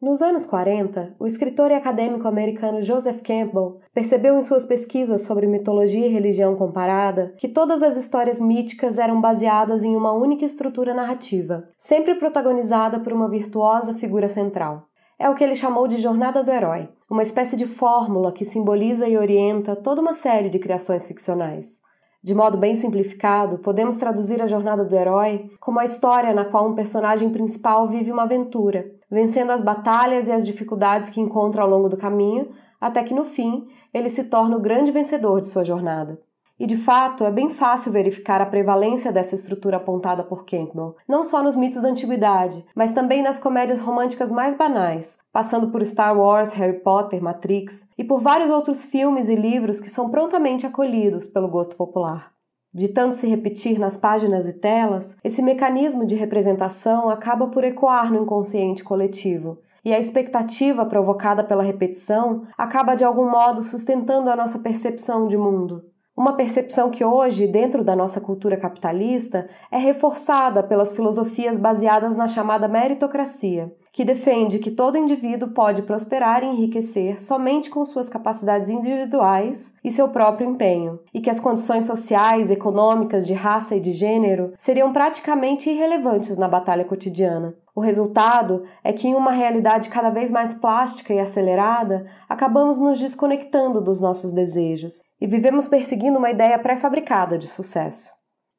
[0.00, 5.44] Nos anos 40, o escritor e acadêmico americano Joseph Campbell percebeu em suas pesquisas sobre
[5.48, 10.94] mitologia e religião comparada que todas as histórias míticas eram baseadas em uma única estrutura
[10.94, 14.86] narrativa, sempre protagonizada por uma virtuosa figura central.
[15.18, 19.08] É o que ele chamou de jornada do herói, uma espécie de fórmula que simboliza
[19.08, 21.80] e orienta toda uma série de criações ficcionais.
[22.22, 26.68] De modo bem simplificado, podemos traduzir a jornada do herói como a história na qual
[26.68, 31.68] um personagem principal vive uma aventura, vencendo as batalhas e as dificuldades que encontra ao
[31.68, 35.64] longo do caminho, até que no fim ele se torna o grande vencedor de sua
[35.64, 36.20] jornada.
[36.60, 41.22] E de fato, é bem fácil verificar a prevalência dessa estrutura apontada por Campbell, não
[41.22, 46.18] só nos mitos da antiguidade, mas também nas comédias românticas mais banais, passando por Star
[46.18, 51.28] Wars, Harry Potter, Matrix e por vários outros filmes e livros que são prontamente acolhidos
[51.28, 52.37] pelo gosto popular.
[52.72, 58.12] De tanto se repetir nas páginas e telas, esse mecanismo de representação acaba por ecoar
[58.12, 64.36] no inconsciente coletivo, e a expectativa provocada pela repetição acaba de algum modo sustentando a
[64.36, 65.82] nossa percepção de mundo.
[66.14, 72.26] Uma percepção que hoje, dentro da nossa cultura capitalista, é reforçada pelas filosofias baseadas na
[72.26, 78.70] chamada meritocracia, que defende que todo indivíduo pode prosperar e enriquecer somente com suas capacidades
[78.70, 83.92] individuais e seu próprio empenho, e que as condições sociais, econômicas, de raça e de
[83.92, 87.54] gênero seriam praticamente irrelevantes na batalha cotidiana.
[87.74, 92.98] O resultado é que, em uma realidade cada vez mais plástica e acelerada, acabamos nos
[92.98, 98.17] desconectando dos nossos desejos e vivemos perseguindo uma ideia pré-fabricada de sucesso.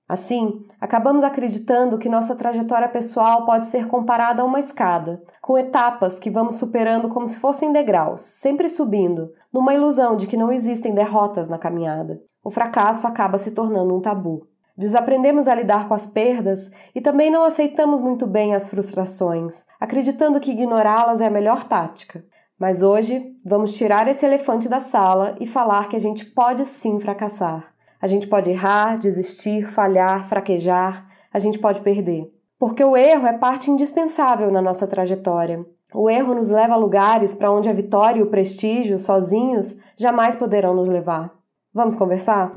[0.09, 6.17] Assim, acabamos acreditando que nossa trajetória pessoal pode ser comparada a uma escada, com etapas
[6.17, 10.95] que vamos superando como se fossem degraus, sempre subindo, numa ilusão de que não existem
[10.95, 12.19] derrotas na caminhada.
[12.43, 14.47] O fracasso acaba se tornando um tabu.
[14.75, 20.39] Desaprendemos a lidar com as perdas e também não aceitamos muito bem as frustrações, acreditando
[20.39, 22.25] que ignorá-las é a melhor tática.
[22.57, 26.99] Mas hoje vamos tirar esse elefante da sala e falar que a gente pode sim
[26.99, 27.78] fracassar.
[28.01, 32.27] A gente pode errar, desistir, falhar, fraquejar, a gente pode perder.
[32.57, 35.65] Porque o erro é parte indispensável na nossa trajetória.
[35.93, 40.35] O erro nos leva a lugares para onde a vitória e o prestígio, sozinhos, jamais
[40.35, 41.31] poderão nos levar.
[41.73, 42.53] Vamos conversar?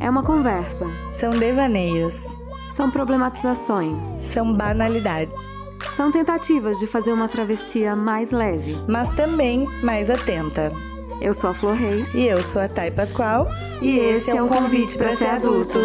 [0.00, 0.84] É uma conversa.
[1.12, 2.14] São devaneios.
[2.74, 3.96] São problematizações.
[4.32, 5.51] São banalidades.
[5.96, 10.72] São tentativas de fazer uma travessia mais leve, mas também mais atenta.
[11.20, 12.12] Eu sou a Flor Reis.
[12.14, 13.46] E eu sou a Thay Pascoal.
[13.82, 15.78] E, e esse é um convite para ser adulto.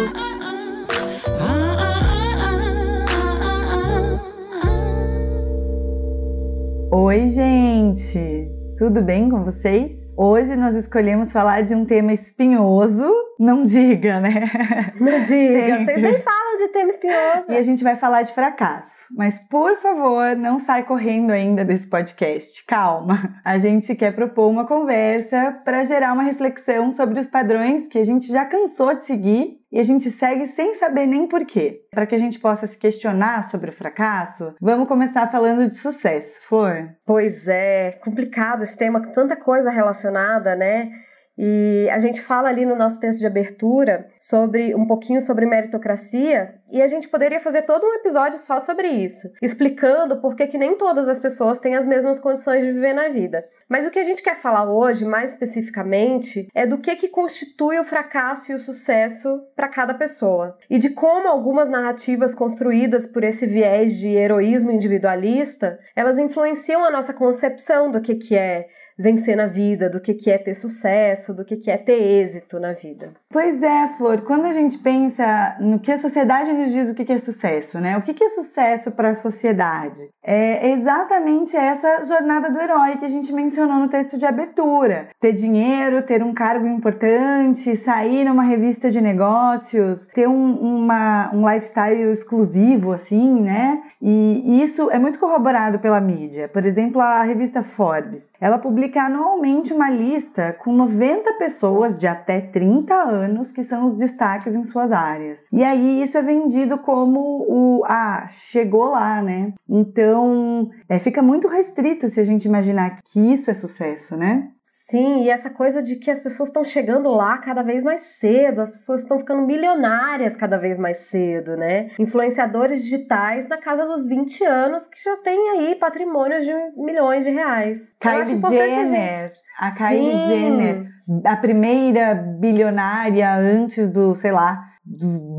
[6.90, 8.50] Oi, gente!
[8.78, 9.92] Tudo bem com vocês?
[10.16, 13.04] Hoje nós escolhemos falar de um tema espinhoso.
[13.38, 14.50] Não diga, né?
[14.98, 17.50] Não diga, vocês nem falam de tema espinhoso.
[17.50, 19.06] E a gente vai falar de fracasso.
[19.16, 22.64] Mas, por favor, não sai correndo ainda desse podcast.
[22.66, 23.16] Calma.
[23.44, 28.04] A gente quer propor uma conversa para gerar uma reflexão sobre os padrões que a
[28.04, 31.82] gente já cansou de seguir e a gente segue sem saber nem porquê.
[31.90, 36.40] Para que a gente possa se questionar sobre o fracasso, vamos começar falando de sucesso.
[36.46, 36.88] Flor?
[37.06, 40.90] Pois é, complicado esse tema, com tanta coisa relacionada, né?
[41.38, 46.54] E a gente fala ali no nosso texto de abertura sobre um pouquinho sobre meritocracia
[46.70, 50.76] e a gente poderia fazer todo um episódio só sobre isso, explicando por que, nem
[50.76, 53.44] todas as pessoas têm as mesmas condições de viver na vida.
[53.68, 57.78] Mas o que a gente quer falar hoje, mais especificamente, é do que, que constitui
[57.78, 60.56] o fracasso e o sucesso para cada pessoa.
[60.68, 66.90] E de como algumas narrativas construídas por esse viés de heroísmo individualista, elas influenciam a
[66.90, 68.66] nossa concepção do que, que é
[68.98, 72.58] vencer na vida, do que, que é ter sucesso, do que, que é ter êxito
[72.58, 73.12] na vida.
[73.30, 77.04] Pois é, Flor, quando a gente pensa no que a sociedade nos diz o que,
[77.04, 77.96] que é sucesso, né?
[77.96, 80.00] O que, que é sucesso para a sociedade?
[80.22, 85.08] É exatamente essa jornada do herói que a gente mencionou no texto de abertura.
[85.20, 91.48] Ter dinheiro, ter um cargo importante, sair numa revista de negócios, ter um, uma, um
[91.48, 93.82] lifestyle exclusivo, assim, né?
[94.00, 96.48] E isso é muito corroborado pela mídia.
[96.48, 98.26] Por exemplo, a revista Forbes.
[98.40, 103.84] Ela publica publica anualmente uma lista com 90 pessoas de até 30 anos que são
[103.84, 105.44] os destaques em suas áreas.
[105.52, 109.52] E aí isso é vendido como o ah, chegou lá, né?
[109.68, 114.48] Então é, fica muito restrito se a gente imaginar que isso é sucesso, né?
[114.90, 118.60] Sim, e essa coisa de que as pessoas estão chegando lá cada vez mais cedo,
[118.60, 121.88] as pessoas estão ficando milionárias cada vez mais cedo, né?
[121.98, 127.30] Influenciadores digitais na casa dos 20 anos que já têm aí patrimônios de milhões de
[127.30, 127.92] reais.
[127.98, 130.28] Kylie Jenner, a, a Kylie Sim.
[130.28, 130.86] Jenner,
[131.24, 134.68] a primeira bilionária antes do, sei lá,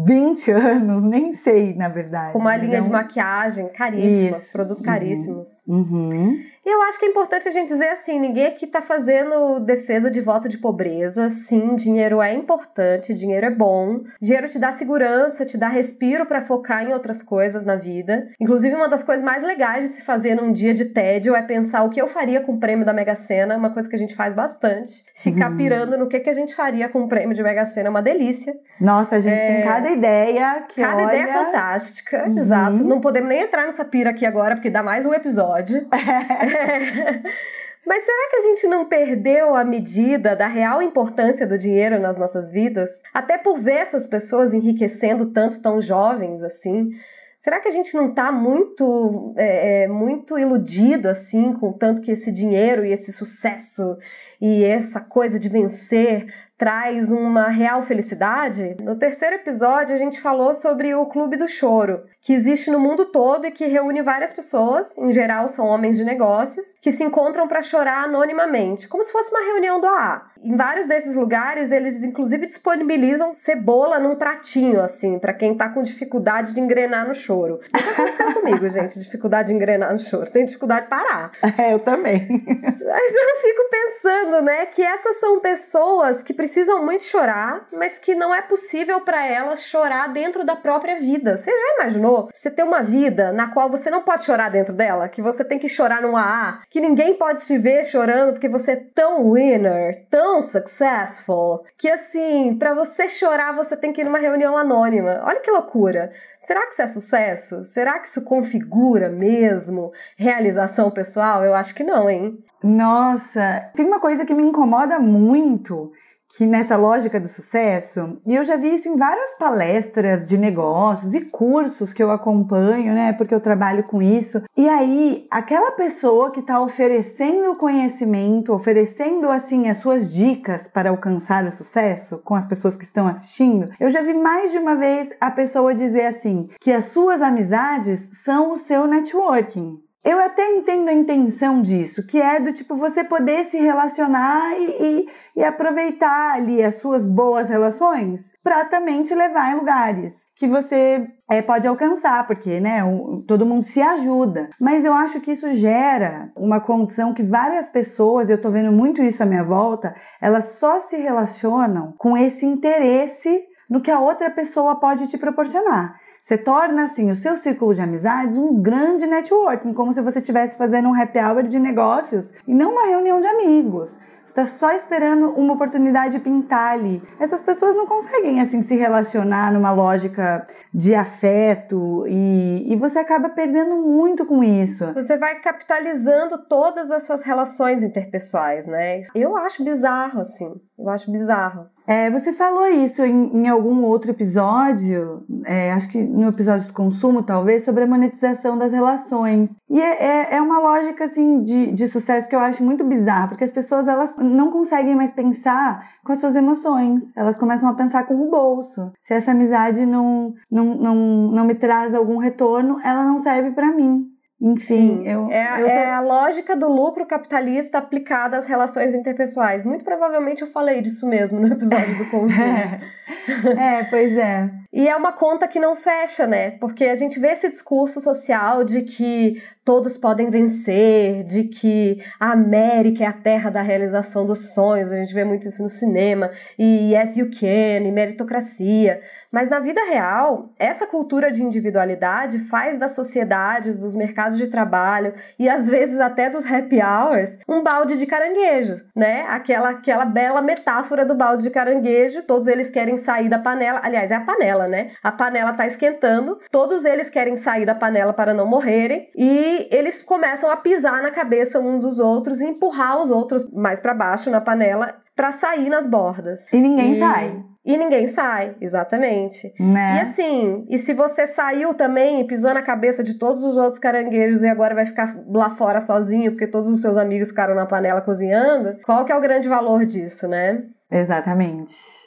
[0.06, 2.34] 20 anos, nem sei, na verdade.
[2.34, 4.52] Com uma linha de maquiagem caríssimas, Isso.
[4.52, 5.50] produtos caríssimos.
[5.68, 6.10] Uhum.
[6.10, 6.38] Uhum.
[6.70, 10.12] E eu acho que é importante a gente dizer assim: ninguém aqui tá fazendo defesa
[10.12, 11.28] de voto de pobreza.
[11.28, 14.02] Sim, dinheiro é importante, dinheiro é bom.
[14.22, 18.28] Dinheiro te dá segurança, te dá respiro para focar em outras coisas na vida.
[18.40, 21.82] Inclusive, uma das coisas mais legais de se fazer num dia de tédio é pensar
[21.82, 24.14] o que eu faria com o prêmio da Mega Sena, uma coisa que a gente
[24.14, 25.04] faz bastante.
[25.16, 25.58] Ficar uhum.
[25.58, 28.04] pirando no que, que a gente faria com o prêmio de Mega Sena é uma
[28.04, 28.54] delícia.
[28.80, 29.56] Nossa, a gente é...
[29.56, 31.06] tem cada ideia que Cada olha...
[31.16, 32.38] ideia é fantástica, uhum.
[32.38, 32.84] exato.
[32.84, 35.88] Não podemos nem entrar nessa pira aqui agora, porque dá mais um episódio.
[35.92, 36.59] É.
[37.86, 42.18] Mas será que a gente não perdeu a medida da real importância do dinheiro nas
[42.18, 43.02] nossas vidas?
[43.14, 46.92] Até por ver essas pessoas enriquecendo tanto tão jovens assim?
[47.40, 52.12] Será que a gente não está muito, é, é, muito iludido assim com tanto que
[52.12, 53.98] esse dinheiro e esse sucesso
[54.42, 56.28] e essa coisa de vencer
[56.58, 58.76] traz uma real felicidade?
[58.82, 63.06] No terceiro episódio, a gente falou sobre o Clube do Choro, que existe no mundo
[63.06, 67.48] todo e que reúne várias pessoas, em geral são homens de negócios, que se encontram
[67.48, 70.30] para chorar anonimamente, como se fosse uma reunião do AA.
[70.42, 75.82] Em vários desses lugares, eles inclusive disponibilizam cebola num pratinho, assim, para quem tá com
[75.82, 77.60] dificuldade de engrenar no choro.
[77.74, 80.30] Nunca aconteceu comigo, gente, dificuldade de engrenar no choro.
[80.30, 81.32] Tem dificuldade de parar.
[81.60, 82.26] É, eu também.
[82.30, 88.16] Mas eu fico pensando, né, que essas são pessoas que precisam muito chorar, mas que
[88.16, 91.38] não é possível para elas chorar dentro da própria vida.
[91.38, 95.10] Você já imaginou você ter uma vida na qual você não pode chorar dentro dela?
[95.10, 96.62] Que você tem que chorar num AA?
[96.70, 102.56] Que ninguém pode te ver chorando porque você é tão winner, tão successful, que assim,
[102.58, 105.22] para você chorar você tem que ir numa reunião anônima.
[105.26, 106.12] Olha que loucura.
[106.38, 107.66] Será que isso é sucesso?
[107.66, 111.44] Será que isso configura mesmo realização pessoal?
[111.44, 112.44] Eu acho que não, hein?
[112.64, 115.92] Nossa, tem uma coisa que me incomoda muito
[116.38, 121.12] que nessa lógica do sucesso, e eu já vi isso em várias palestras de negócios
[121.16, 124.44] e cursos que eu acompanho, né, porque eu trabalho com isso.
[124.56, 131.46] E aí, aquela pessoa que está oferecendo conhecimento, oferecendo assim as suas dicas para alcançar
[131.46, 135.10] o sucesso com as pessoas que estão assistindo, eu já vi mais de uma vez
[135.20, 139.80] a pessoa dizer assim que as suas amizades são o seu networking.
[140.04, 144.78] Eu até entendo a intenção disso, que é do tipo você poder se relacionar e,
[144.82, 145.08] e,
[145.38, 151.06] e aproveitar ali as suas boas relações para também te levar em lugares que você
[151.30, 154.50] é, pode alcançar, porque né, um, todo mundo se ajuda.
[154.58, 159.04] Mas eu acho que isso gera uma condição que várias pessoas, eu estou vendo muito
[159.04, 164.32] isso à minha volta, elas só se relacionam com esse interesse no que a outra
[164.32, 166.00] pessoa pode te proporcionar.
[166.22, 170.58] Você torna, assim, o seu círculo de amizades um grande networking, como se você estivesse
[170.58, 173.96] fazendo um happy hour de negócios e não uma reunião de amigos
[174.30, 177.02] está só esperando uma oportunidade de pintar ali.
[177.20, 183.30] Essas pessoas não conseguem assim se relacionar numa lógica de afeto e, e você acaba
[183.30, 184.94] perdendo muito com isso.
[184.94, 189.02] Você vai capitalizando todas as suas relações interpessoais, né?
[189.14, 190.54] Eu acho bizarro, assim.
[190.78, 191.66] Eu acho bizarro.
[191.90, 196.74] É, você falou isso em, em algum outro episódio, é, acho que no episódio do
[196.74, 199.50] consumo, talvez, sobre a monetização das relações.
[199.68, 203.30] E é, é, é uma lógica, assim, de, de sucesso que eu acho muito bizarra,
[203.30, 207.02] porque as pessoas, elas não conseguem mais pensar com as suas emoções.
[207.18, 208.92] Elas começam a pensar com o bolso.
[209.02, 210.96] Se essa amizade não, não, não,
[211.32, 214.06] não me traz algum retorno, ela não serve para mim.
[214.42, 215.72] Enfim, Sim, eu, é, eu tô...
[215.72, 219.66] é, a lógica do lucro capitalista aplicada às relações interpessoais.
[219.66, 222.32] Muito provavelmente eu falei disso mesmo no episódio do consumo.
[223.60, 224.50] é, pois é.
[224.72, 226.52] E é uma conta que não fecha, né?
[226.52, 232.32] Porque a gente vê esse discurso social de que todos podem vencer, de que a
[232.32, 236.32] América é a terra da realização dos sonhos, a gente vê muito isso no cinema,
[236.58, 239.02] e yes you can, e meritocracia.
[239.32, 245.14] Mas na vida real, essa cultura de individualidade faz das sociedades, dos mercados de trabalho
[245.38, 249.26] e às vezes até dos happy hours um balde de caranguejo, né?
[249.30, 254.10] Aquela, aquela bela metáfora do balde de caranguejo, todos eles querem sair da panela, aliás,
[254.10, 254.92] é a panela, né?
[255.04, 260.02] A panela tá esquentando, todos eles querem sair da panela para não morrerem e eles
[260.02, 264.30] começam a pisar na cabeça uns dos outros e empurrar os outros mais para baixo
[264.30, 266.46] na panela para sair nas bordas.
[266.52, 267.00] E ninguém e...
[267.00, 267.44] sai.
[267.70, 269.54] E ninguém sai, exatamente.
[269.60, 269.98] Né?
[269.98, 273.78] E assim, e se você saiu também e pisou na cabeça de todos os outros
[273.78, 277.68] caranguejos e agora vai ficar lá fora sozinho porque todos os seus amigos ficaram na
[277.68, 280.64] panela cozinhando, qual que é o grande valor disso, né?
[280.92, 281.99] Exatamente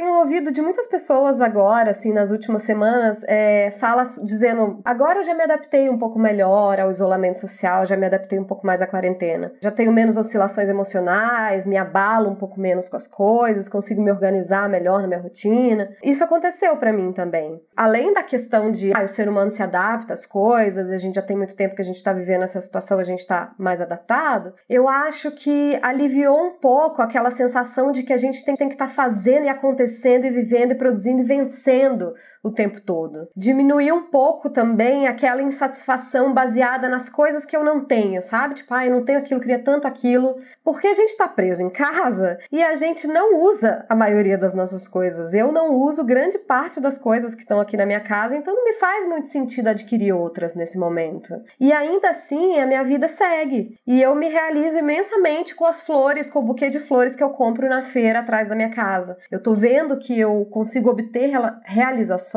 [0.00, 5.22] tenho ouvido de muitas pessoas agora, assim, nas últimas semanas, é, fala dizendo: agora eu
[5.22, 8.80] já me adaptei um pouco melhor ao isolamento social, já me adaptei um pouco mais
[8.80, 9.52] à quarentena.
[9.62, 14.10] Já tenho menos oscilações emocionais, me abalo um pouco menos com as coisas, consigo me
[14.10, 15.90] organizar melhor na minha rotina.
[16.02, 17.60] Isso aconteceu para mim também.
[17.76, 21.22] Além da questão de ah, o ser humano se adapta às coisas, a gente já
[21.22, 24.54] tem muito tempo que a gente está vivendo essa situação, a gente está mais adaptado,
[24.66, 28.74] eu acho que aliviou um pouco aquela sensação de que a gente tem, tem que
[28.74, 29.89] estar tá fazendo e acontecendo
[30.26, 33.28] e vivendo e produzindo e vencendo o tempo todo.
[33.36, 38.54] Diminuir um pouco também aquela insatisfação baseada nas coisas que eu não tenho, sabe?
[38.54, 40.36] Tipo, ah, eu não tenho aquilo, queria tanto aquilo.
[40.64, 44.54] Porque a gente tá preso em casa e a gente não usa a maioria das
[44.54, 45.34] nossas coisas.
[45.34, 48.64] Eu não uso grande parte das coisas que estão aqui na minha casa, então não
[48.64, 51.34] me faz muito sentido adquirir outras nesse momento.
[51.58, 53.78] E ainda assim, a minha vida segue.
[53.86, 57.30] E eu me realizo imensamente com as flores, com o buquê de flores que eu
[57.30, 59.16] compro na feira atrás da minha casa.
[59.30, 61.30] Eu tô vendo que eu consigo obter
[61.64, 62.29] realizações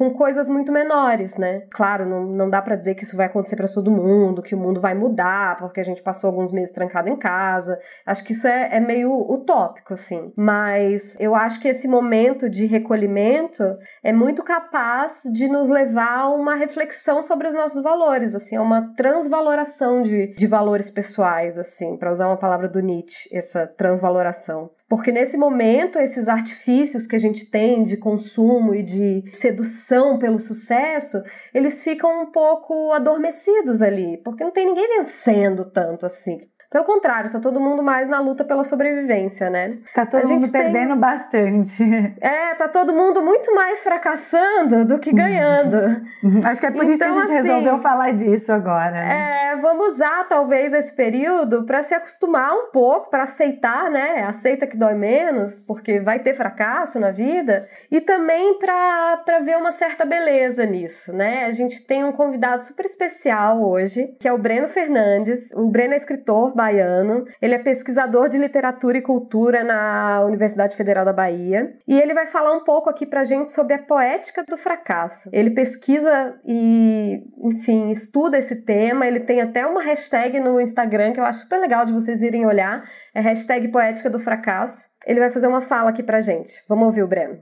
[0.00, 1.64] com coisas muito menores, né?
[1.70, 4.58] Claro, não, não dá para dizer que isso vai acontecer para todo mundo, que o
[4.58, 7.78] mundo vai mudar porque a gente passou alguns meses trancado em casa.
[8.06, 10.32] Acho que isso é, é meio utópico, assim.
[10.34, 13.62] Mas eu acho que esse momento de recolhimento
[14.02, 18.62] é muito capaz de nos levar a uma reflexão sobre os nossos valores, assim, a
[18.62, 24.70] uma transvaloração de, de valores pessoais, assim, para usar uma palavra do Nietzsche, essa transvaloração.
[24.90, 30.40] Porque nesse momento, esses artifícios que a gente tem de consumo e de sedução pelo
[30.40, 31.22] sucesso,
[31.54, 36.40] eles ficam um pouco adormecidos ali, porque não tem ninguém vencendo tanto assim.
[36.70, 39.78] Pelo contrário, tá todo mundo mais na luta pela sobrevivência, né?
[39.92, 40.98] Tá todo mundo perdendo tem...
[40.98, 41.80] bastante.
[42.20, 46.02] É, tá todo mundo muito mais fracassando do que ganhando.
[46.44, 48.92] Acho que é por então, isso que a então, gente assim, resolveu falar disso agora.
[48.92, 49.52] Né?
[49.52, 54.24] É, vamos usar talvez esse período para se acostumar um pouco, para aceitar, né?
[54.24, 59.72] Aceita que dói menos, porque vai ter fracasso na vida, e também para ver uma
[59.72, 61.46] certa beleza nisso, né?
[61.46, 65.50] A gente tem um convidado super especial hoje, que é o Breno Fernandes.
[65.52, 67.24] O Breno é escritor baiano.
[67.40, 71.72] Ele é pesquisador de literatura e cultura na Universidade Federal da Bahia.
[71.88, 75.30] E ele vai falar um pouco aqui pra gente sobre a poética do fracasso.
[75.32, 79.06] Ele pesquisa e, enfim, estuda esse tema.
[79.06, 82.44] Ele tem até uma hashtag no Instagram que eu acho super legal de vocês irem
[82.44, 82.84] olhar.
[83.14, 84.90] É hashtag poética do fracasso.
[85.06, 86.52] Ele vai fazer uma fala aqui pra gente.
[86.68, 87.38] Vamos ouvir o Breno.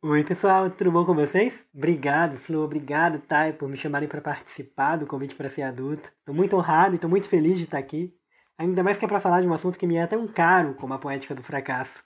[0.00, 1.52] Oi, pessoal, tudo bom com vocês?
[1.74, 6.12] Obrigado, Flo, obrigado, Thay, por me chamarem para participar do convite para ser adulto.
[6.20, 8.14] Estou muito honrado e estou muito feliz de estar aqui.
[8.58, 10.92] Ainda mais que é para falar de um assunto que me é tão caro como
[10.92, 12.02] a poética do fracasso.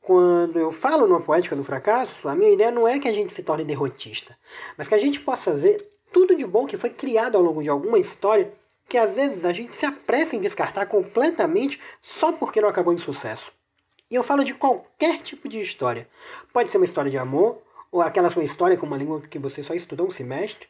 [0.00, 3.32] Quando eu falo numa poética do fracasso, a minha ideia não é que a gente
[3.32, 4.36] se torne derrotista,
[4.76, 5.76] mas que a gente possa ver
[6.12, 8.52] tudo de bom que foi criado ao longo de alguma história
[8.88, 12.98] que às vezes a gente se apressa em descartar completamente só porque não acabou em
[12.98, 13.52] sucesso.
[14.10, 16.08] E eu falo de qualquer tipo de história.
[16.52, 17.62] Pode ser uma história de amor,
[17.92, 20.68] ou aquela sua história com uma língua que você só estudou um semestre.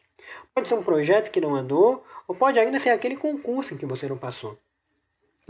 [0.53, 3.85] Pode ser um projeto que não andou, ou pode ainda ser aquele concurso em que
[3.85, 4.57] você não passou.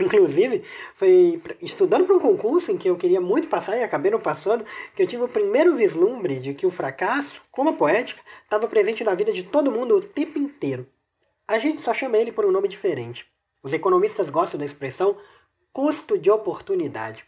[0.00, 0.62] Inclusive,
[0.94, 4.64] foi estudando para um concurso em que eu queria muito passar e acabei não passando,
[4.94, 9.02] que eu tive o primeiro vislumbre de que o fracasso, como a poética, estava presente
[9.02, 10.86] na vida de todo mundo o tempo inteiro.
[11.48, 13.26] A gente só chama ele por um nome diferente.
[13.60, 15.16] Os economistas gostam da expressão
[15.72, 17.24] custo de oportunidade.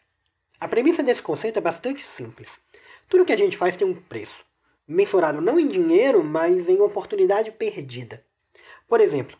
[0.61, 2.51] A premissa desse conceito é bastante simples.
[3.09, 4.45] Tudo que a gente faz tem um preço,
[4.87, 8.25] mensurado não em dinheiro, mas em oportunidade perdida.
[8.87, 9.37] Por exemplo,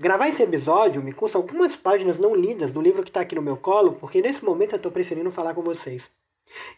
[0.00, 3.42] Gravar esse episódio me custa algumas páginas não lidas do livro que está aqui no
[3.42, 6.08] meu colo, porque nesse momento eu estou preferindo falar com vocês.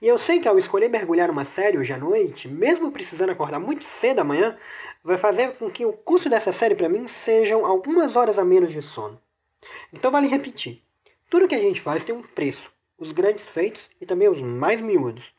[0.01, 3.61] E eu sei que ao escolher mergulhar numa série hoje à noite, mesmo precisando acordar
[3.61, 4.57] muito cedo amanhã,
[5.05, 8.73] vai fazer com que o custo dessa série para mim sejam algumas horas a menos
[8.73, 9.21] de sono.
[9.93, 10.83] Então vale repetir:
[11.29, 14.81] tudo que a gente faz tem um preço, os grandes feitos e também os mais
[14.81, 15.35] miúdos.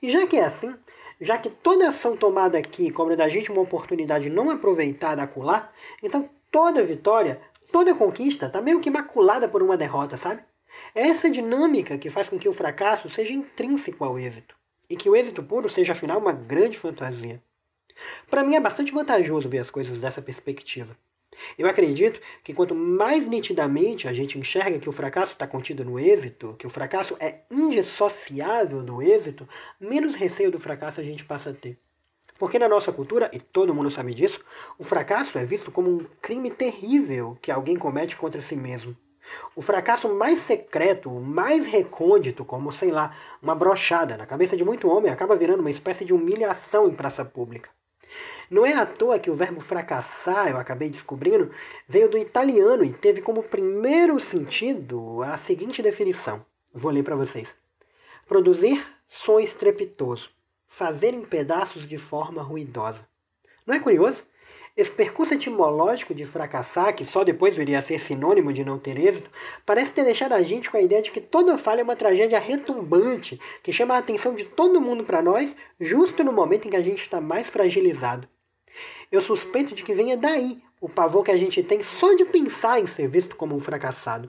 [0.00, 0.72] E já que é assim,
[1.20, 5.68] já que toda ação tomada aqui cobra da gente uma oportunidade não aproveitada a
[6.00, 7.40] então toda vitória,
[7.72, 10.40] toda conquista está meio que maculada por uma derrota, sabe?
[10.94, 14.54] É essa dinâmica que faz com que o fracasso seja intrínseco ao êxito
[14.88, 17.42] e que o êxito puro seja afinal uma grande fantasia.
[18.30, 20.96] Para mim é bastante vantajoso ver as coisas dessa perspectiva.
[21.58, 25.98] Eu acredito que quanto mais nitidamente a gente enxerga que o fracasso está contido no
[25.98, 29.48] êxito, que o fracasso é indissociável do êxito,
[29.80, 31.76] menos receio do fracasso a gente passa a ter.
[32.38, 34.40] Porque na nossa cultura, e todo mundo sabe disso,
[34.78, 38.96] o fracasso é visto como um crime terrível que alguém comete contra si mesmo.
[39.56, 44.88] O fracasso mais secreto, mais recôndito, como, sei lá, uma brochada na cabeça de muito
[44.88, 47.70] homem, acaba virando uma espécie de humilhação em praça pública.
[48.50, 51.50] Não é à toa que o verbo fracassar, eu acabei descobrindo,
[51.88, 56.44] veio do italiano e teve como primeiro sentido a seguinte definição.
[56.72, 57.56] Vou ler para vocês:
[58.26, 60.30] produzir som estrepitoso,
[60.74, 63.06] fazer em pedaços de forma ruidosa.
[63.64, 64.24] Não é curioso?
[64.76, 68.98] Esse percurso etimológico de fracassar, que só depois viria a ser sinônimo de não ter
[68.98, 69.30] êxito,
[69.64, 72.40] parece ter deixado a gente com a ideia de que toda falha é uma tragédia
[72.40, 76.76] retumbante que chama a atenção de todo mundo para nós, justo no momento em que
[76.76, 78.28] a gente está mais fragilizado.
[79.12, 82.80] Eu suspeito de que venha daí o pavor que a gente tem só de pensar
[82.80, 84.28] em ser visto como um fracassado.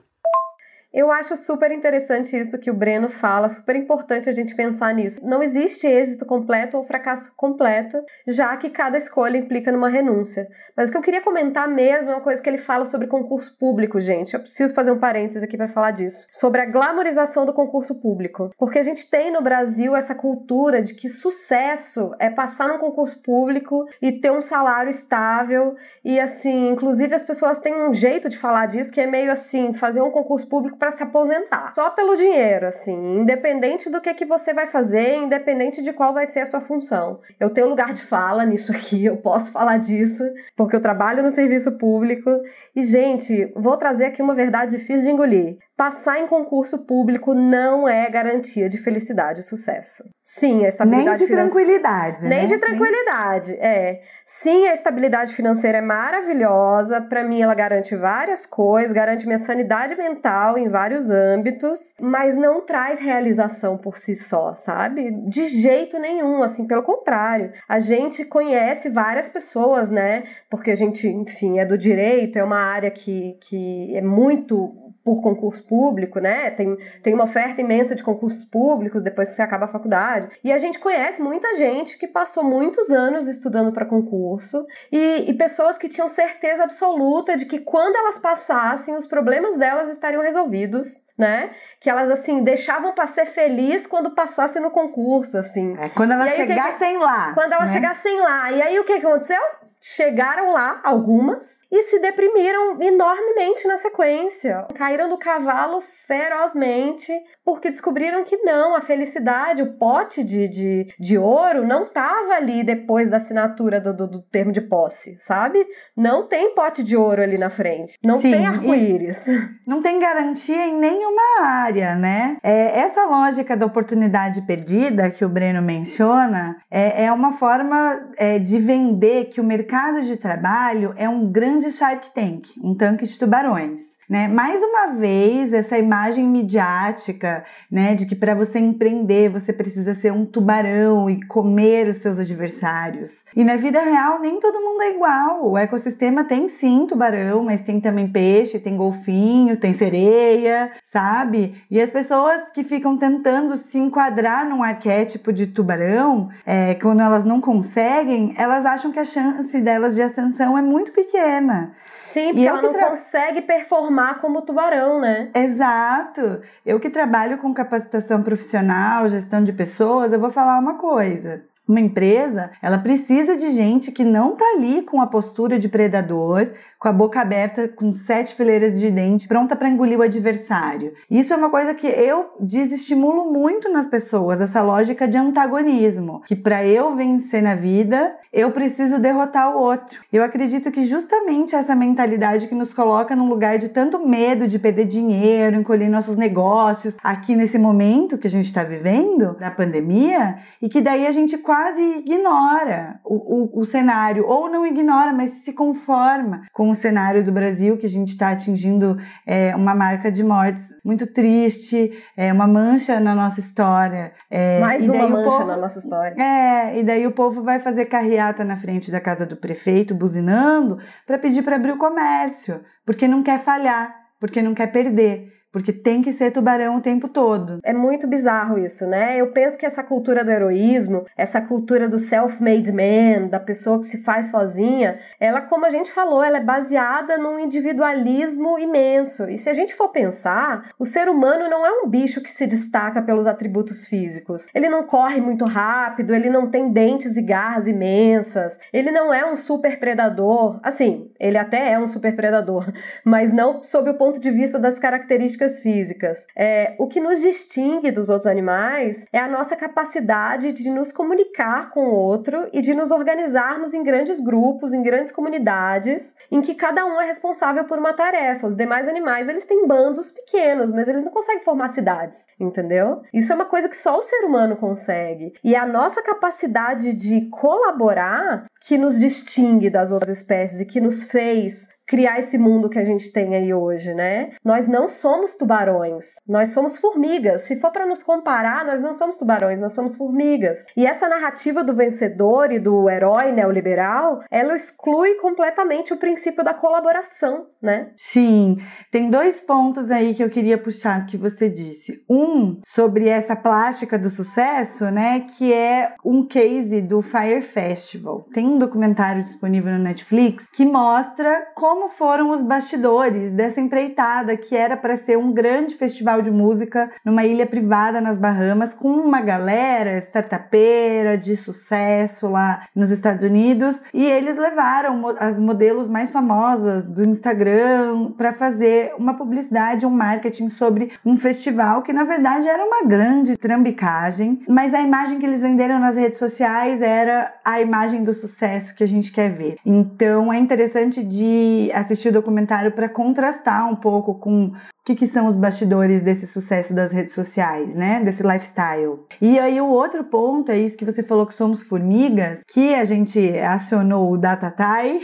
[0.96, 5.20] Eu acho super interessante isso que o Breno fala, super importante a gente pensar nisso.
[5.22, 10.48] Não existe êxito completo ou fracasso completo, já que cada escolha implica numa renúncia.
[10.74, 13.54] Mas o que eu queria comentar mesmo é uma coisa que ele fala sobre concurso
[13.58, 14.32] público, gente.
[14.32, 16.16] Eu preciso fazer um parênteses aqui para falar disso.
[16.30, 18.50] Sobre a glamorização do concurso público.
[18.56, 23.22] Porque a gente tem no Brasil essa cultura de que sucesso é passar num concurso
[23.22, 25.74] público e ter um salário estável.
[26.02, 29.74] E assim, inclusive as pessoas têm um jeito de falar disso que é meio assim,
[29.74, 31.72] fazer um concurso público para se aposentar.
[31.74, 36.26] Só pelo dinheiro, assim, independente do que, que você vai fazer, independente de qual vai
[36.26, 37.18] ser a sua função.
[37.40, 40.22] Eu tenho lugar de fala nisso aqui, eu posso falar disso,
[40.54, 42.30] porque eu trabalho no serviço público.
[42.74, 45.58] E, gente, vou trazer aqui uma verdade difícil de engolir.
[45.76, 50.02] Passar em concurso público não é garantia de felicidade e sucesso.
[50.22, 52.26] Sim, a estabilidade Nem de tranquilidade.
[52.26, 52.46] Nem né?
[52.46, 53.60] de tranquilidade, Nem...
[53.60, 54.00] é.
[54.24, 57.02] Sim, a estabilidade financeira é maravilhosa.
[57.02, 62.64] Para mim, ela garante várias coisas, garante minha sanidade mental em vários âmbitos, mas não
[62.64, 65.10] traz realização por si só, sabe?
[65.28, 67.52] De jeito nenhum, assim, pelo contrário.
[67.68, 70.24] A gente conhece várias pessoas, né?
[70.50, 75.22] Porque a gente, enfim, é do direito, é uma área que, que é muito por
[75.22, 76.50] concurso público, né?
[76.50, 80.28] Tem, tem uma oferta imensa de concursos públicos depois que você acaba a faculdade.
[80.42, 85.34] E a gente conhece muita gente que passou muitos anos estudando para concurso e, e
[85.34, 91.04] pessoas que tinham certeza absoluta de que quando elas passassem, os problemas delas estariam resolvidos,
[91.16, 91.50] né?
[91.80, 95.76] Que elas, assim, deixavam para ser feliz quando passassem no concurso, assim.
[95.78, 97.32] É, quando elas aí, chegassem que, lá.
[97.32, 97.74] Quando elas né?
[97.74, 98.50] chegassem lá.
[98.50, 99.40] E aí, o que, que aconteceu?
[99.80, 104.66] Chegaram lá, algumas, e se deprimiram enormemente na sequência.
[104.74, 107.12] Caíram do cavalo ferozmente
[107.44, 112.64] porque descobriram que não, a felicidade, o pote de, de, de ouro não estava ali
[112.64, 115.64] depois da assinatura do, do, do, termo de posse, sabe?
[115.96, 117.98] Não tem pote de ouro ali na frente.
[118.02, 119.16] Não Sim, tem arco-íris.
[119.66, 122.36] Não tem garantia em nenhuma área, né?
[122.42, 128.38] É, essa lógica da oportunidade perdida que o Breno menciona é, é uma forma é,
[128.38, 129.65] de vender que o mercado
[130.06, 133.95] de trabalho é um grande Shark Tank, um tanque de tubarões.
[134.08, 134.28] Né?
[134.28, 140.12] Mais uma vez, essa imagem midiática né, de que para você empreender você precisa ser
[140.12, 143.16] um tubarão e comer os seus adversários.
[143.34, 145.50] E na vida real, nem todo mundo é igual.
[145.50, 151.60] O ecossistema tem sim tubarão, mas tem também peixe, tem golfinho, tem sereia, sabe?
[151.68, 157.24] E as pessoas que ficam tentando se enquadrar num arquétipo de tubarão, é, quando elas
[157.24, 161.74] não conseguem, elas acham que a chance delas de ascensão é muito pequena.
[162.12, 162.88] Sim, porque ela não tra...
[162.90, 165.30] consegue performar como tubarão, né?
[165.34, 166.40] Exato.
[166.64, 171.42] Eu que trabalho com capacitação profissional, gestão de pessoas, eu vou falar uma coisa.
[171.68, 176.48] Uma empresa, ela precisa de gente que não tá ali com a postura de predador,
[176.86, 180.92] com a boca aberta, com sete fileiras de dente, pronta para engolir o adversário.
[181.10, 186.36] Isso é uma coisa que eu desestimulo muito nas pessoas, essa lógica de antagonismo, que
[186.36, 189.98] para eu vencer na vida, eu preciso derrotar o outro.
[190.12, 194.56] Eu acredito que justamente essa mentalidade que nos coloca num lugar de tanto medo de
[194.56, 200.36] perder dinheiro, encolher nossos negócios, aqui nesse momento que a gente está vivendo, da pandemia,
[200.62, 205.32] e que daí a gente quase ignora o, o, o cenário, ou não ignora, mas
[205.44, 210.10] se conforma com o cenário do Brasil, que a gente está atingindo é, uma marca
[210.10, 214.12] de mortes muito triste, é, uma mancha na nossa história.
[214.30, 216.14] É, Mais uma mancha povo, na nossa história.
[216.22, 220.78] É, e daí o povo vai fazer carreata na frente da casa do prefeito, buzinando,
[221.04, 225.72] para pedir para abrir o comércio, porque não quer falhar, porque não quer perder porque
[225.72, 227.60] tem que ser tubarão o tempo todo.
[227.64, 229.18] É muito bizarro isso, né?
[229.18, 233.86] Eu penso que essa cultura do heroísmo, essa cultura do self-made man, da pessoa que
[233.86, 239.30] se faz sozinha, ela, como a gente falou, ela é baseada num individualismo imenso.
[239.30, 242.46] E se a gente for pensar, o ser humano não é um bicho que se
[242.46, 244.46] destaca pelos atributos físicos.
[244.54, 249.24] Ele não corre muito rápido, ele não tem dentes e garras imensas, ele não é
[249.24, 250.60] um super predador.
[250.62, 252.70] Assim, ele até é um super predador,
[253.02, 256.26] mas não sob o ponto de vista das características características físicas.
[256.36, 261.70] É, o que nos distingue dos outros animais é a nossa capacidade de nos comunicar
[261.70, 266.54] com o outro e de nos organizarmos em grandes grupos, em grandes comunidades, em que
[266.54, 268.46] cada um é responsável por uma tarefa.
[268.46, 273.02] Os demais animais, eles têm bandos pequenos, mas eles não conseguem formar cidades, entendeu?
[273.12, 275.32] Isso é uma coisa que só o ser humano consegue.
[275.42, 281.04] E a nossa capacidade de colaborar que nos distingue das outras espécies e que nos
[281.04, 284.32] fez criar esse mundo que a gente tem aí hoje, né?
[284.44, 287.42] Nós não somos tubarões, nós somos formigas.
[287.42, 290.64] Se for para nos comparar, nós não somos tubarões, nós somos formigas.
[290.76, 296.54] E essa narrativa do vencedor e do herói neoliberal, ela exclui completamente o princípio da
[296.54, 297.90] colaboração, né?
[297.96, 298.56] Sim,
[298.90, 302.04] tem dois pontos aí que eu queria puxar que você disse.
[302.08, 308.26] Um sobre essa plástica do sucesso, né, que é um case do Fire Festival.
[308.32, 314.34] Tem um documentário disponível no Netflix que mostra como como foram os bastidores dessa empreitada
[314.34, 318.88] que era para ser um grande festival de música numa ilha privada nas Bahamas com
[318.88, 326.08] uma galera startupeira de sucesso lá nos Estados Unidos e eles levaram as modelos mais
[326.08, 332.48] famosas do Instagram para fazer uma publicidade, um marketing sobre um festival que na verdade
[332.48, 337.60] era uma grande trambicagem, mas a imagem que eles venderam nas redes sociais era a
[337.60, 339.58] imagem do sucesso que a gente quer ver.
[339.66, 344.52] Então é interessante de assistir o documentário para contrastar um pouco com
[344.86, 348.00] que, que são os bastidores desse sucesso das redes sociais, né?
[348.04, 349.00] Desse lifestyle.
[349.20, 352.84] E aí o outro ponto é isso que você falou que somos formigas, que a
[352.84, 355.00] gente acionou o Datatai,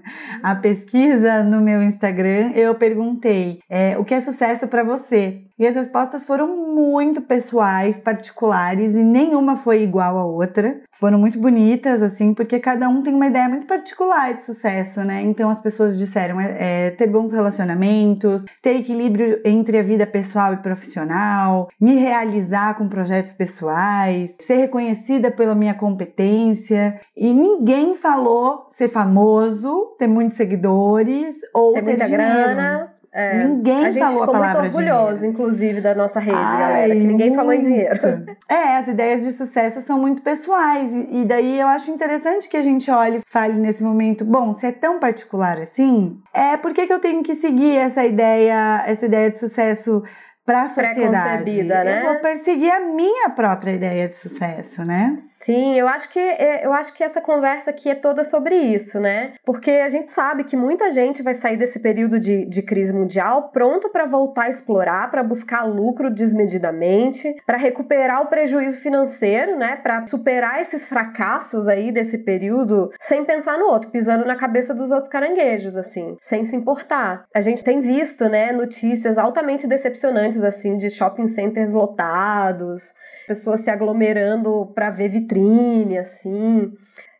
[0.42, 5.42] a pesquisa no meu Instagram, eu perguntei é, o que é sucesso para você.
[5.58, 10.82] E as respostas foram muito pessoais, particulares e nenhuma foi igual à outra.
[10.92, 15.22] Foram muito bonitas, assim, porque cada um tem uma ideia muito particular de sucesso, né?
[15.22, 20.54] Então as pessoas disseram é, é ter bons relacionamentos, ter equilíbrio entre a vida pessoal
[20.54, 27.00] e profissional, me realizar com projetos pessoais, ser reconhecida pela minha competência.
[27.16, 32.24] E ninguém falou ser famoso, ter muitos seguidores ou ter, ter muita dinheiro.
[32.24, 32.95] grana.
[33.18, 35.26] É, ninguém a gente falou ficou a palavra muito orgulhoso, dinheiro.
[35.32, 37.34] inclusive, da nossa rede, Ai, galera, que ninguém muito.
[37.34, 37.96] falou em dinheiro.
[38.46, 42.56] É, as ideias de sucesso são muito pessoais e, e daí eu acho interessante que
[42.56, 46.72] a gente olhe e fale nesse momento, bom, se é tão particular assim, é por
[46.72, 50.02] que, que eu tenho que seguir essa ideia, essa ideia de sucesso
[50.46, 51.62] para a sociedade.
[51.64, 52.02] Né?
[52.02, 55.12] Eu vou perseguir a minha própria ideia de sucesso, né?
[55.44, 59.00] Sim, eu acho que é, eu acho que essa conversa aqui é toda sobre isso,
[59.00, 59.32] né?
[59.44, 63.50] Porque a gente sabe que muita gente vai sair desse período de, de crise mundial
[63.52, 69.76] pronto para voltar a explorar, para buscar lucro desmedidamente, para recuperar o prejuízo financeiro, né?
[69.76, 74.90] Para superar esses fracassos aí desse período sem pensar no outro, pisando na cabeça dos
[74.92, 77.24] outros caranguejos, assim, sem se importar.
[77.34, 82.82] A gente tem visto, né, notícias altamente decepcionantes assim de shopping centers lotados,
[83.26, 86.72] pessoas se aglomerando para ver vitrine, assim.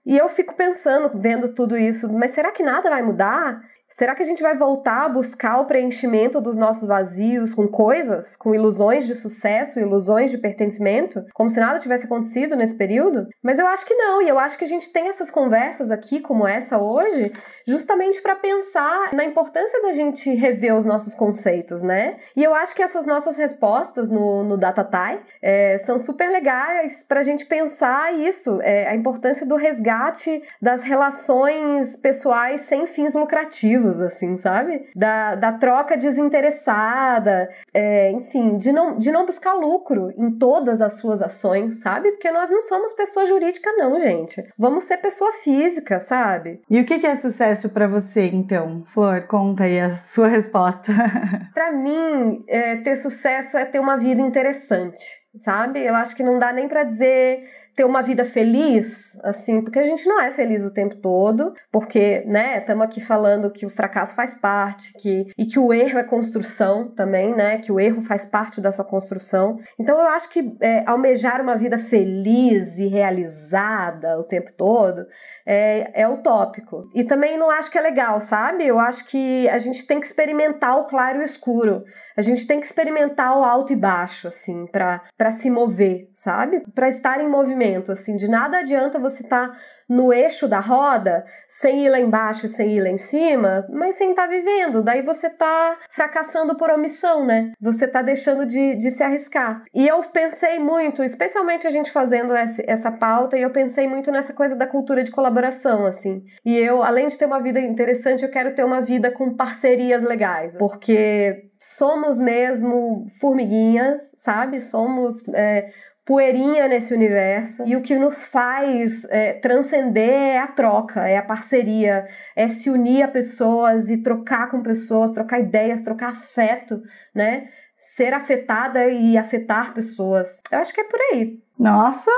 [0.04, 3.60] E eu fico pensando, vendo tudo isso, mas será que nada vai mudar?
[3.88, 8.34] Será que a gente vai voltar a buscar o preenchimento dos nossos vazios com coisas,
[8.36, 13.26] com ilusões de sucesso, ilusões de pertencimento, como se nada tivesse acontecido nesse período?
[13.42, 16.20] Mas eu acho que não, e eu acho que a gente tem essas conversas aqui,
[16.20, 17.32] como essa hoje,
[17.66, 22.16] justamente para pensar na importância da gente rever os nossos conceitos, né?
[22.36, 27.20] E eu acho que essas nossas respostas no, no DataTai é, são super legais para
[27.20, 33.75] a gente pensar isso, é, a importância do resgate das relações pessoais sem fins lucrativos
[34.00, 34.88] assim, sabe?
[34.94, 41.00] Da, da troca desinteressada, é, enfim, de não, de não buscar lucro em todas as
[41.00, 42.12] suas ações, sabe?
[42.12, 44.42] Porque nós não somos pessoa jurídica, não, gente.
[44.58, 46.60] Vamos ser pessoa física, sabe?
[46.70, 48.84] E o que é sucesso para você, então?
[48.86, 50.92] Flor, conta aí a sua resposta.
[51.52, 55.04] para mim, é, ter sucesso é ter uma vida interessante,
[55.38, 55.84] sabe?
[55.84, 57.44] Eu acho que não dá nem para dizer
[57.76, 58.86] ter uma vida feliz,
[59.22, 63.50] assim, porque a gente não é feliz o tempo todo, porque, né, estamos aqui falando
[63.50, 67.70] que o fracasso faz parte, que e que o erro é construção também, né, que
[67.70, 69.56] o erro faz parte da sua construção.
[69.78, 75.04] Então eu acho que é, almejar uma vida feliz e realizada o tempo todo
[75.46, 76.88] é, é utópico.
[76.94, 78.66] E também não acho que é legal, sabe?
[78.66, 81.82] Eu acho que a gente tem que experimentar o claro e o escuro.
[82.16, 86.62] A gente tem que experimentar o alto e baixo, assim, para se mover, sabe?
[86.74, 90.58] Para estar em movimento momento, assim, de nada adianta você estar tá no eixo da
[90.58, 94.28] roda, sem ir lá embaixo e sem ir lá em cima, mas sem estar tá
[94.28, 94.82] vivendo.
[94.82, 97.52] Daí você tá fracassando por omissão, né?
[97.60, 99.62] Você tá deixando de, de se arriscar.
[99.72, 104.10] E eu pensei muito, especialmente a gente fazendo essa, essa pauta, e eu pensei muito
[104.10, 106.24] nessa coisa da cultura de colaboração, assim.
[106.44, 110.02] E eu, além de ter uma vida interessante, eu quero ter uma vida com parcerias
[110.02, 110.56] legais.
[110.58, 111.48] Porque
[111.78, 114.58] somos mesmo formiguinhas, sabe?
[114.58, 115.70] Somos é,
[116.06, 121.22] poeirinha nesse universo e o que nos faz é, transcender é a troca, é a
[121.22, 126.80] parceria, é se unir a pessoas e trocar com pessoas, trocar ideias, trocar afeto,
[127.12, 127.48] né?
[127.76, 130.40] Ser afetada e afetar pessoas.
[130.50, 131.42] Eu acho que é por aí.
[131.58, 132.10] Nossa,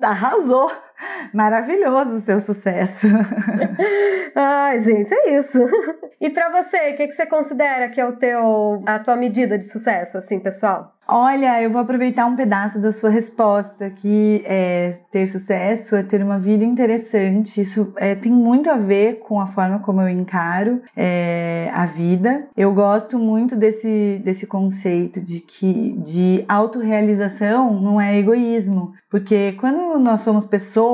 [0.00, 0.70] arrasou!
[1.32, 3.06] Maravilhoso o seu sucesso.
[4.34, 5.58] Ai, gente, é isso.
[6.20, 9.58] E para você, o que, que você considera que é o teu, a tua medida
[9.58, 10.92] de sucesso, assim, pessoal?
[11.06, 16.22] Olha, eu vou aproveitar um pedaço da sua resposta, que é ter sucesso, é ter
[16.22, 17.60] uma vida interessante.
[17.60, 22.46] Isso é, tem muito a ver com a forma como eu encaro é, a vida.
[22.56, 29.98] Eu gosto muito desse, desse conceito de que de autorrealização não é egoísmo, porque quando
[29.98, 30.91] nós somos pessoas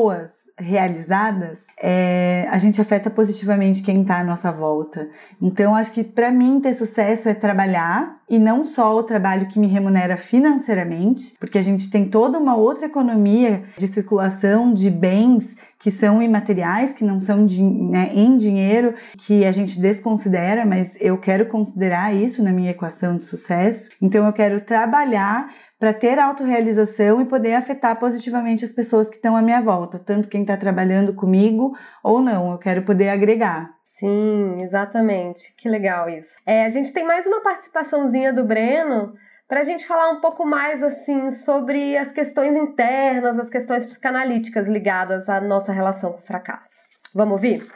[0.58, 5.08] realizadas, é, a gente afeta positivamente quem está à nossa volta.
[5.40, 9.58] Então, acho que para mim ter sucesso é trabalhar e não só o trabalho que
[9.58, 15.46] me remunera financeiramente, porque a gente tem toda uma outra economia de circulação de bens
[15.78, 21.16] que são imateriais, que não são né, em dinheiro, que a gente desconsidera, mas eu
[21.18, 23.88] quero considerar isso na minha equação de sucesso.
[24.02, 29.36] Então, eu quero trabalhar para ter autorrealização e poder afetar positivamente as pessoas que estão
[29.36, 32.52] à minha volta, tanto quem está trabalhando comigo ou não.
[32.52, 33.70] Eu quero poder agregar.
[33.84, 35.54] Sim, exatamente.
[35.56, 36.30] Que legal isso.
[36.44, 39.14] É, a gente tem mais uma participaçãozinha do Breno
[39.48, 44.68] para a gente falar um pouco mais assim sobre as questões internas, as questões psicanalíticas
[44.68, 46.84] ligadas à nossa relação com o fracasso.
[47.14, 47.66] Vamos ouvir?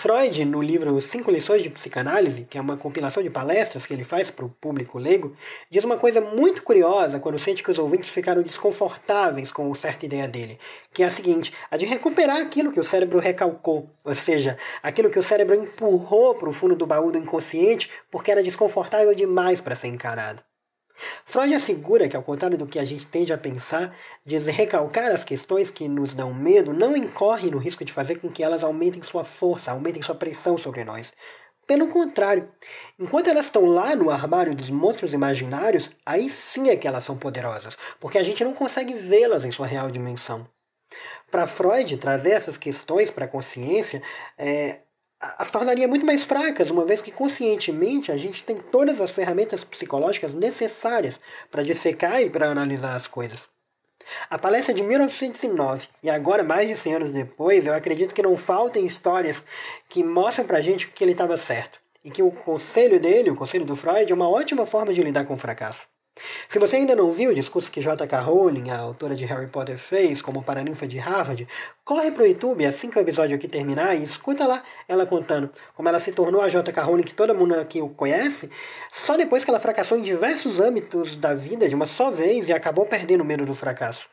[0.00, 4.02] Freud, no livro Cinco Lições de Psicanálise, que é uma compilação de palestras que ele
[4.02, 5.36] faz para o público leigo,
[5.70, 10.26] diz uma coisa muito curiosa quando sente que os ouvintes ficaram desconfortáveis com certa ideia
[10.26, 10.58] dele,
[10.90, 15.10] que é a seguinte: a de recuperar aquilo que o cérebro recalcou, ou seja, aquilo
[15.10, 19.60] que o cérebro empurrou para o fundo do baú do inconsciente porque era desconfortável demais
[19.60, 20.42] para ser encarado.
[21.24, 25.24] Freud assegura que, ao contrário do que a gente tende a pensar, diz recalcar as
[25.24, 29.02] questões que nos dão medo não incorre no risco de fazer com que elas aumentem
[29.02, 31.12] sua força, aumentem sua pressão sobre nós.
[31.66, 32.50] Pelo contrário,
[32.98, 37.16] enquanto elas estão lá no armário dos monstros imaginários, aí sim é que elas são
[37.16, 40.48] poderosas, porque a gente não consegue vê-las em sua real dimensão.
[41.30, 44.02] Para Freud, trazer essas questões para a consciência
[44.36, 44.80] é,
[45.20, 49.62] as tornaria muito mais fracas, uma vez que conscientemente a gente tem todas as ferramentas
[49.62, 53.46] psicológicas necessárias para dissecar e para analisar as coisas.
[54.30, 58.34] A palestra de 1909, e agora, mais de 100 anos depois, eu acredito que não
[58.34, 59.42] faltem histórias
[59.90, 63.66] que mostram pra gente que ele estava certo, e que o conselho dele, o conselho
[63.66, 65.86] do Freud, é uma ótima forma de lidar com o fracasso.
[66.48, 68.20] Se você ainda não viu o discurso que J.K.
[68.20, 71.46] Rowling, a autora de Harry Potter, fez como paraninfa de Harvard,
[71.84, 75.88] corre pro YouTube assim que o episódio aqui terminar e escuta lá ela contando como
[75.88, 76.82] ela se tornou a J.K.
[76.82, 78.50] Rowling que todo mundo aqui conhece,
[78.90, 82.52] só depois que ela fracassou em diversos âmbitos da vida de uma só vez e
[82.52, 84.08] acabou perdendo o medo do fracasso.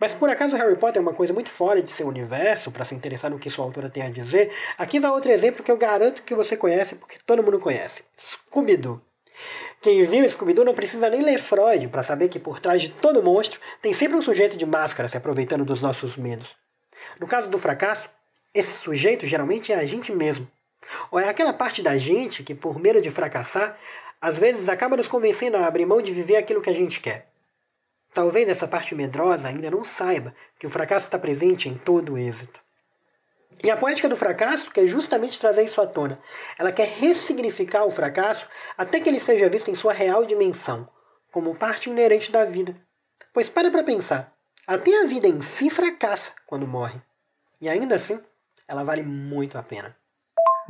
[0.00, 2.94] Mas por acaso Harry Potter é uma coisa muito fora de seu universo, para se
[2.94, 6.22] interessar no que sua autora tem a dizer, aqui vai outro exemplo que eu garanto
[6.22, 8.02] que você conhece, porque todo mundo conhece.
[8.18, 9.00] Scooby-Doo.
[9.82, 13.22] Quem viu Scooby-Doo não precisa nem ler Freud para saber que por trás de todo
[13.22, 16.54] monstro tem sempre um sujeito de máscara se aproveitando dos nossos medos.
[17.18, 18.10] No caso do fracasso,
[18.52, 20.46] esse sujeito geralmente é a gente mesmo.
[21.10, 23.78] Ou é aquela parte da gente que, por medo de fracassar,
[24.20, 27.30] às vezes acaba nos convencendo a abrir mão de viver aquilo que a gente quer.
[28.12, 32.18] Talvez essa parte medrosa ainda não saiba que o fracasso está presente em todo o
[32.18, 32.60] êxito.
[33.62, 36.18] E a poética do fracasso quer justamente trazer isso à tona.
[36.58, 40.88] Ela quer ressignificar o fracasso até que ele seja visto em sua real dimensão,
[41.30, 42.74] como parte inerente da vida.
[43.34, 44.32] Pois para para pensar,
[44.66, 47.00] até a vida em si fracassa quando morre.
[47.60, 48.18] E ainda assim,
[48.66, 49.94] ela vale muito a pena.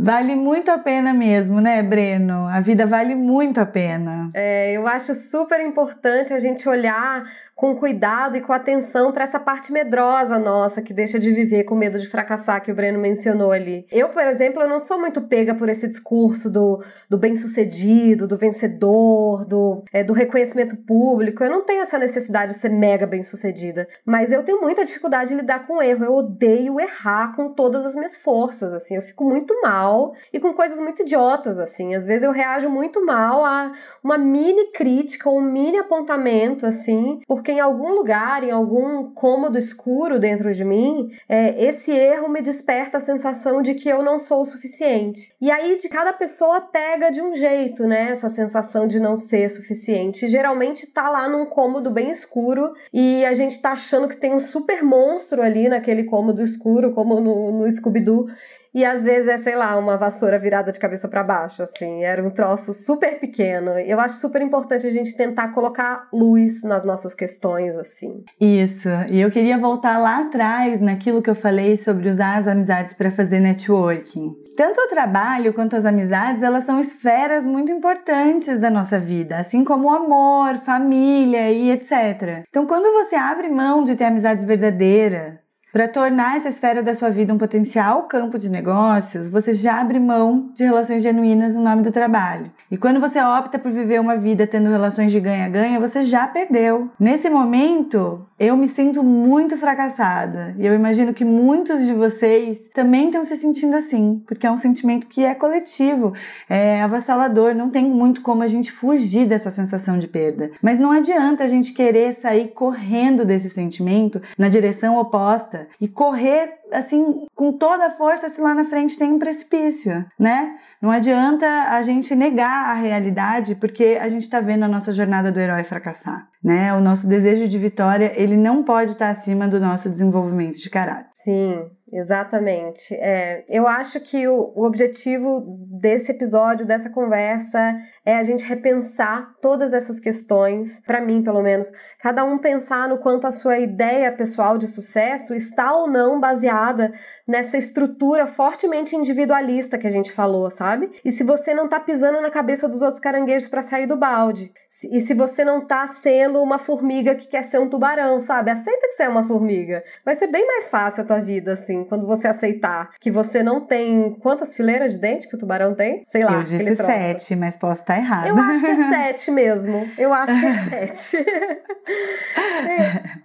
[0.02, 2.46] Vale muito a pena mesmo, né, Breno?
[2.46, 4.30] A vida vale muito a pena.
[4.32, 9.38] É, eu acho super importante a gente olhar com cuidado e com atenção para essa
[9.38, 13.52] parte medrosa nossa que deixa de viver com medo de fracassar que o Breno mencionou
[13.52, 13.86] ali.
[13.92, 18.38] Eu, por exemplo, eu não sou muito pega por esse discurso do, do bem-sucedido, do
[18.38, 21.44] vencedor, do, é, do reconhecimento público.
[21.44, 25.36] Eu não tenho essa necessidade de ser mega bem-sucedida, mas eu tenho muita dificuldade de
[25.36, 26.02] lidar com o erro.
[26.02, 28.96] Eu odeio errar com todas as minhas forças, assim.
[28.96, 31.94] Eu fico muito mal e com coisas muito idiotas, assim.
[31.94, 33.70] Às vezes eu reajo muito mal a
[34.02, 39.58] uma mini crítica um mini apontamento, assim, porque porque em algum lugar, em algum cômodo
[39.58, 44.18] escuro dentro de mim, é, esse erro me desperta a sensação de que eu não
[44.18, 45.32] sou o suficiente.
[45.40, 48.10] E aí, de cada pessoa pega de um jeito, né?
[48.10, 50.26] Essa sensação de não ser suficiente.
[50.26, 54.32] E, geralmente tá lá num cômodo bem escuro e a gente tá achando que tem
[54.32, 58.26] um super monstro ali naquele cômodo escuro, como no, no Scooby-Doo.
[58.74, 62.04] E às vezes é, sei lá, uma vassoura virada de cabeça para baixo, assim.
[62.04, 63.72] Era um troço super pequeno.
[63.72, 68.24] Eu acho super importante a gente tentar colocar luz nas nossas questões, assim.
[68.40, 68.88] Isso.
[69.10, 73.10] E eu queria voltar lá atrás naquilo que eu falei sobre usar as amizades para
[73.10, 74.34] fazer networking.
[74.56, 79.64] Tanto o trabalho quanto as amizades, elas são esferas muito importantes da nossa vida, assim
[79.64, 82.44] como o amor, família e etc.
[82.48, 85.38] Então, quando você abre mão de ter amizades verdadeiras,
[85.72, 90.00] para tornar essa esfera da sua vida um potencial campo de negócios, você já abre
[90.00, 92.50] mão de relações genuínas no nome do trabalho.
[92.70, 96.90] E quando você opta por viver uma vida tendo relações de ganha-ganha, você já perdeu.
[96.98, 100.54] Nesse momento, eu me sinto muito fracassada.
[100.58, 104.56] E eu imagino que muitos de vocês também estão se sentindo assim, porque é um
[104.56, 106.14] sentimento que é coletivo,
[106.48, 110.52] é avassalador, não tem muito como a gente fugir dessa sensação de perda.
[110.62, 116.59] Mas não adianta a gente querer sair correndo desse sentimento na direção oposta e correr
[116.72, 120.56] assim com toda a força se lá na frente tem um precipício, né?
[120.80, 125.30] Não adianta a gente negar a realidade porque a gente está vendo a nossa jornada
[125.30, 126.72] do herói fracassar, né?
[126.74, 131.10] O nosso desejo de vitória, ele não pode estar acima do nosso desenvolvimento de caráter.
[131.22, 132.94] Sim, exatamente.
[132.94, 135.44] É, eu acho que o, o objetivo
[135.80, 137.58] desse episódio, dessa conversa,
[138.04, 142.98] é a gente repensar todas essas questões, para mim, pelo menos, cada um pensar no
[142.98, 146.92] quanto a sua ideia pessoal de sucesso está ou não baseada
[147.26, 150.90] nessa estrutura fortemente individualista que a gente falou, sabe?
[151.04, 154.52] E se você não tá pisando na cabeça dos outros caranguejos para sair do balde,
[154.90, 158.50] e se você não tá sendo uma formiga que quer ser um tubarão, sabe?
[158.50, 159.84] Aceita que você é uma formiga.
[160.04, 163.60] Vai ser bem mais fácil a tua vida, assim, quando você aceitar que você não
[163.60, 164.16] tem.
[164.20, 166.02] Quantas fileiras de dente que o tubarão tem?
[166.04, 166.34] Sei lá.
[166.34, 168.28] Eu disse sete, mas posso estar errada.
[168.28, 169.88] Eu acho que é sete mesmo.
[169.98, 171.16] Eu acho que é sete.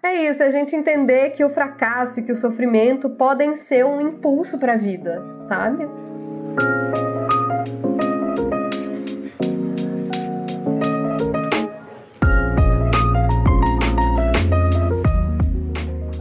[0.04, 3.86] é, é isso, a gente entender que o fracasso e que o sofrimento podem ser
[3.86, 5.88] um impulso para a vida, sabe?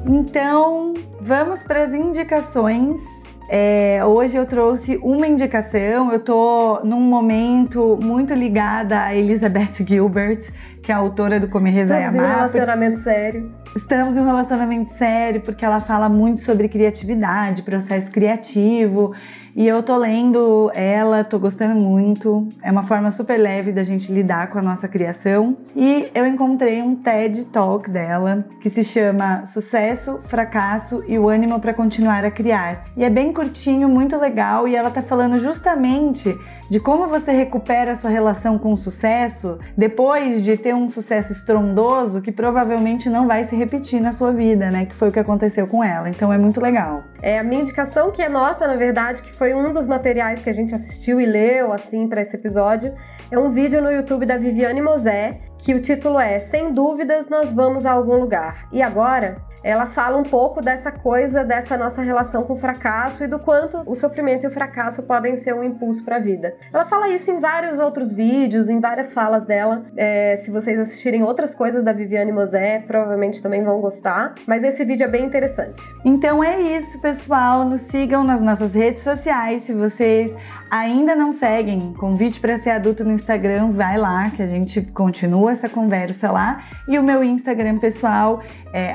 [0.07, 0.94] Então,
[1.25, 3.01] vamos para as indicações.
[3.49, 6.13] É, hoje eu trouxe uma indicação.
[6.13, 10.51] Eu tô num momento muito ligada a Elizabeth Gilbert,
[10.83, 12.15] que é a autora do Comer Rezar Amar.
[12.15, 13.53] Estamos em um relacionamento sério.
[13.77, 19.15] Estamos em um relacionamento sério porque ela fala muito sobre criatividade, processo criativo.
[19.57, 22.49] E eu tô lendo ela, tô gostando muito.
[22.61, 25.57] É uma forma super leve da gente lidar com a nossa criação.
[25.77, 31.61] E eu encontrei um TED Talk dela que se chama Sucesso, Fracasso e o Ânimo
[31.61, 32.85] para Continuar a Criar.
[32.97, 34.67] E é bem curtinho, muito legal.
[34.67, 36.37] E ela tá falando justamente
[36.71, 42.23] de como você recupera sua relação com o sucesso depois de ter um sucesso estrondoso
[42.23, 44.87] que provavelmente não vai se repetir na sua vida, né?
[44.87, 46.09] Que foi o que aconteceu com ela.
[46.09, 47.03] Então é muito legal.
[47.23, 50.51] É a minha indicação que é nossa, na verdade, que foi um dos materiais que
[50.51, 52.95] a gente assistiu e leu assim para esse episódio,
[53.31, 57.51] é um vídeo no YouTube da Viviane Mosé, que o título é Sem dúvidas nós
[57.51, 58.69] vamos a algum lugar.
[58.73, 63.27] E agora ela fala um pouco dessa coisa, dessa nossa relação com o fracasso e
[63.27, 66.55] do quanto o sofrimento e o fracasso podem ser um impulso para a vida.
[66.71, 69.87] Ela fala isso em vários outros vídeos, em várias falas dela.
[69.97, 74.35] É, se vocês assistirem outras coisas da Viviane Mosé, provavelmente também vão gostar.
[74.47, 75.81] Mas esse vídeo é bem interessante.
[76.05, 77.65] Então é isso, pessoal.
[77.65, 79.63] Nos sigam nas nossas redes sociais.
[79.63, 80.31] Se vocês
[80.71, 85.53] ainda não seguem Convite para Ser Adulto no Instagram, vai lá que a gente continua
[85.53, 86.63] essa conversa lá.
[86.87, 88.95] E o meu Instagram pessoal é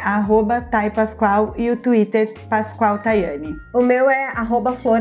[0.60, 3.56] arroba Thay Pascoal e o Twitter Pascoal Tayane.
[3.74, 5.00] O meu é arroba flor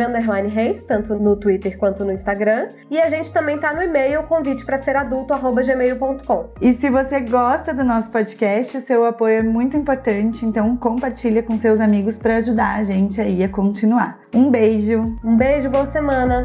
[0.48, 2.68] Reis, tanto no Twitter quanto no Instagram.
[2.90, 6.50] E a gente também tá no e-mail convite para ser adulto arroba gmail.com.
[6.60, 11.42] E se você gosta do nosso podcast, o seu apoio é muito importante, então compartilha
[11.42, 14.20] com seus amigos para ajudar a gente aí a continuar.
[14.34, 15.02] Um beijo.
[15.24, 16.44] Um beijo, boa semana.